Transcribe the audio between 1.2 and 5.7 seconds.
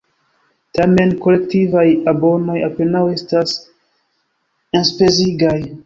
kolektivaj abonoj apenaŭ estas enspezigaj.